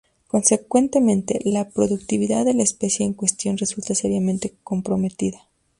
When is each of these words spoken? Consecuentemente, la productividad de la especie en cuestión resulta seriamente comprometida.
Consecuentemente, 0.27 1.39
la 1.43 1.69
productividad 1.69 2.43
de 2.43 2.55
la 2.55 2.63
especie 2.63 3.05
en 3.05 3.13
cuestión 3.13 3.57
resulta 3.59 3.93
seriamente 3.93 4.55
comprometida. 4.63 5.47